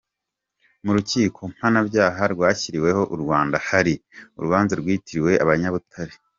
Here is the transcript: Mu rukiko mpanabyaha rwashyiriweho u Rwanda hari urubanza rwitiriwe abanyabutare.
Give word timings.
Mu 0.85 0.91
rukiko 0.97 1.39
mpanabyaha 1.53 2.23
rwashyiriweho 2.33 3.01
u 3.15 3.17
Rwanda 3.21 3.57
hari 3.69 3.93
urubanza 4.37 4.73
rwitiriwe 4.81 5.31
abanyabutare. 5.43 6.13